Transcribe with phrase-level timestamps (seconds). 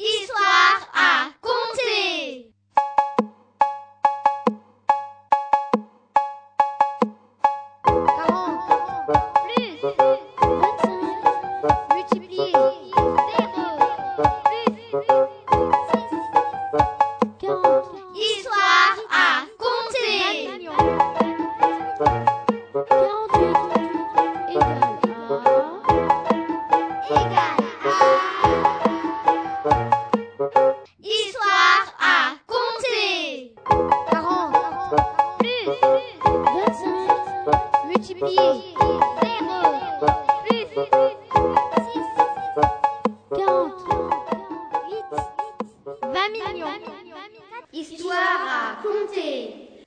[0.00, 0.57] Histoire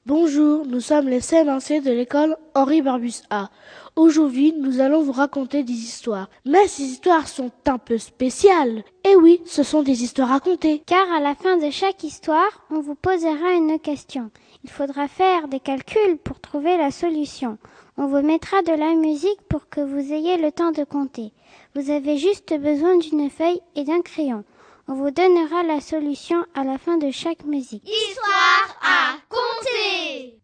[0.05, 3.49] Bonjour, nous sommes les CM1C de l'école Henri Barbus A.
[3.95, 6.29] Aujourd'hui, nous allons vous raconter des histoires.
[6.45, 8.83] Mais ces histoires sont un peu spéciales.
[9.09, 10.83] Et oui, ce sont des histoires racontées.
[10.85, 14.31] Car à la fin de chaque histoire, on vous posera une question.
[14.63, 17.57] Il faudra faire des calculs pour trouver la solution.
[18.03, 21.33] On vous mettra de la musique pour que vous ayez le temps de compter.
[21.75, 24.43] Vous avez juste besoin d'une feuille et d'un crayon.
[24.87, 27.87] On vous donnera la solution à la fin de chaque musique.
[27.87, 30.39] Histoire à compter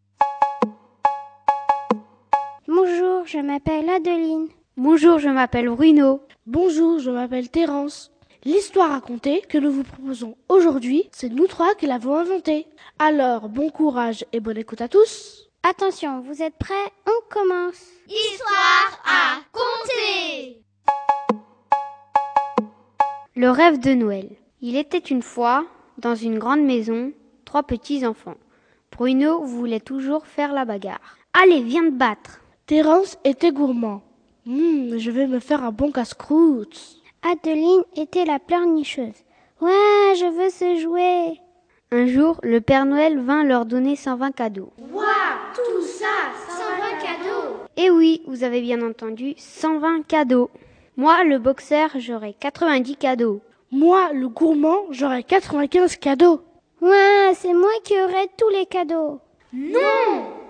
[2.67, 4.49] Bonjour, je m'appelle Adeline.
[4.75, 6.21] Bonjour, je m'appelle Bruno.
[6.45, 8.11] Bonjour, je m'appelle Terence.
[8.45, 12.67] L'histoire racontée que nous vous proposons aujourd'hui, c'est nous trois qui l'avons inventée.
[12.99, 15.46] Alors, bon courage et bonne écoute à tous.
[15.69, 16.93] Attention, vous êtes prêts?
[17.05, 17.87] On commence.
[18.07, 20.61] Histoire à compter
[23.35, 24.29] Le rêve de Noël.
[24.61, 25.65] Il était une fois,
[25.97, 27.11] dans une grande maison,
[27.43, 28.37] trois petits enfants.
[28.93, 31.17] Bruno voulait toujours faire la bagarre.
[31.33, 32.39] Allez, viens te battre.
[32.65, 34.03] Terence était gourmand.
[34.47, 37.01] Hum, je vais me faire un bon casse-croûte.
[37.29, 39.25] Adeline était la pleurnicheuse.
[39.59, 41.41] Ouais, je veux ce jouet.
[41.91, 44.71] Un jour, le Père Noël vint leur donner 120 cadeaux.
[45.57, 46.05] Tout ça
[46.47, 50.51] 120 cadeaux Eh oui, vous avez bien entendu, 120 cadeaux.
[50.97, 53.41] Moi, le boxeur, j'aurai 90 cadeaux.
[53.71, 56.41] Moi, le gourmand, j'aurai 95 cadeaux.
[56.79, 59.19] Ouais, c'est moi qui aurai tous les cadeaux.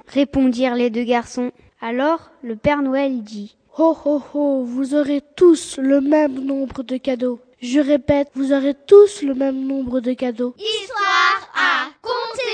[0.08, 1.54] Répondirent les deux garçons.
[1.80, 6.98] Alors, le Père Noël dit Ho ho ho, vous aurez tous le même nombre de
[6.98, 7.40] cadeaux.
[7.62, 10.54] Je répète, vous aurez tous le même nombre de cadeaux.
[10.60, 12.47] Histoire à compter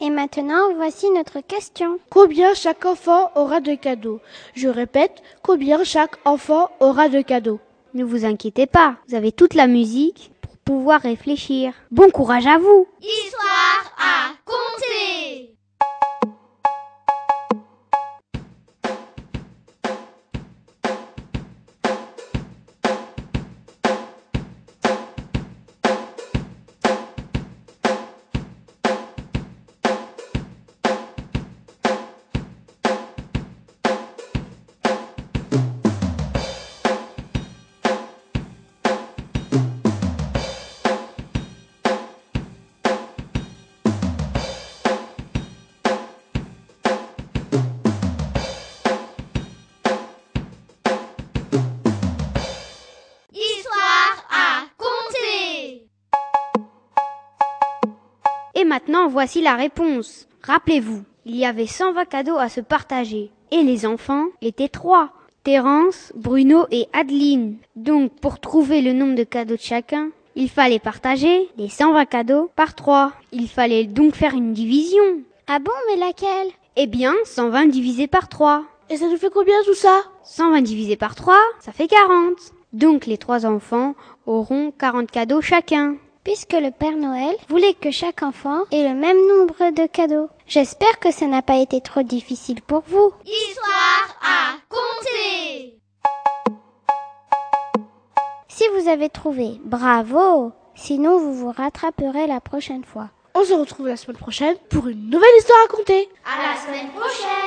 [0.00, 1.98] Et maintenant, voici notre question.
[2.10, 4.20] Combien chaque enfant aura de cadeaux?
[4.54, 7.60] Je répète, combien chaque enfant aura de cadeaux?
[7.94, 11.72] Ne vous inquiétez pas, vous avez toute la musique pour pouvoir réfléchir.
[11.90, 15.55] Bon courage à vous Histoire à compter
[58.56, 60.26] Et maintenant, voici la réponse.
[60.42, 63.30] Rappelez-vous, il y avait 120 cadeaux à se partager.
[63.50, 65.10] Et les enfants étaient trois.
[65.44, 67.58] Terence, Bruno et Adeline.
[67.76, 72.50] Donc, pour trouver le nombre de cadeaux de chacun, il fallait partager les 120 cadeaux
[72.56, 73.12] par trois.
[73.30, 75.20] Il fallait donc faire une division.
[75.46, 76.48] Ah bon, mais laquelle?
[76.76, 78.64] Eh bien, 120 divisé par 3.
[78.88, 80.00] Et ça nous fait combien tout ça?
[80.24, 82.34] 120 divisé par 3, ça fait 40.
[82.72, 83.94] Donc les trois enfants
[84.26, 85.96] auront 40 cadeaux chacun.
[86.26, 90.28] Puisque le Père Noël voulait que chaque enfant ait le même nombre de cadeaux.
[90.48, 93.12] J'espère que ça n'a pas été trop difficile pour vous.
[93.24, 95.78] Histoire à compter
[98.48, 103.10] Si vous avez trouvé, bravo Sinon, vous vous rattraperez la prochaine fois.
[103.36, 106.08] On se retrouve la semaine prochaine pour une nouvelle histoire à raconter.
[106.24, 107.45] À la semaine prochaine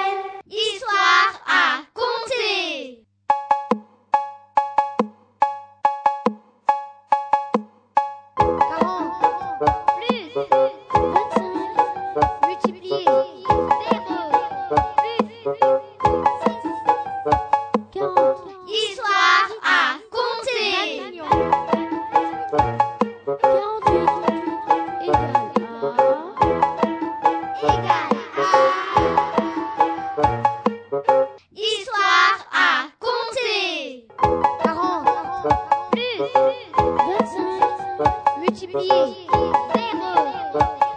[39.74, 40.89] Pedro.